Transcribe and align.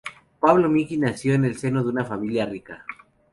Pablo 0.39 0.67
Miki 0.67 0.97
nació 0.97 1.35
en 1.35 1.45
el 1.45 1.59
seno 1.59 1.83
de 1.83 1.89
una 1.91 2.03
familia 2.05 2.47
rica. 2.47 2.87